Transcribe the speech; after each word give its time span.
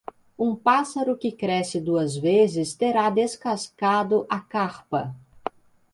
Um 0.35 0.55
pássaro 0.55 1.15
que 1.15 1.31
cresce 1.31 1.79
duas 1.79 2.17
vezes 2.17 2.73
terá 2.73 3.11
descascado 3.11 4.25
a 4.27 4.39
carpa. 4.39 5.15